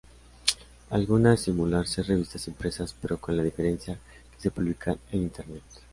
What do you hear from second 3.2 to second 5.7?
la diferencia que se publican en Internet.